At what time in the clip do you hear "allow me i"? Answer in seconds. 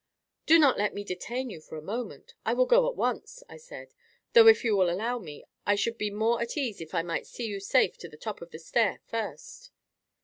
4.89-5.75